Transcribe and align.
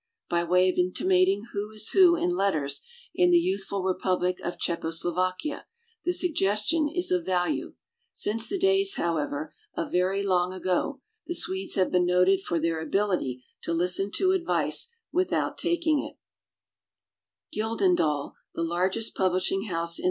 By 0.29 0.43
way 0.43 0.67
of 0.67 0.79
intimating 0.79 1.43
who 1.53 1.69
is 1.73 1.91
who 1.91 2.15
in 2.15 2.35
let 2.35 2.53
ters 2.53 2.81
in 3.13 3.29
the 3.29 3.37
youthful 3.37 3.83
republic 3.83 4.37
of 4.43 4.57
Czecho 4.57 4.89
Slovakia, 4.91 5.67
the 6.05 6.11
suggestion 6.11 6.89
is 6.89 7.11
of 7.11 7.23
value. 7.23 7.75
Since 8.11 8.49
the 8.49 8.57
days 8.57 8.95
however 8.95 9.53
of 9.75 9.91
very 9.91 10.23
long 10.23 10.53
ago, 10.53 11.01
the 11.27 11.35
Swedes 11.35 11.75
have 11.75 11.91
been 11.91 12.07
noted 12.07 12.41
for 12.41 12.59
their 12.59 12.81
ability 12.81 13.43
to 13.61 13.73
listen 13.73 14.09
to 14.15 14.31
advice 14.31 14.87
without 15.11 15.59
taking 15.59 15.99
it. 16.03 16.17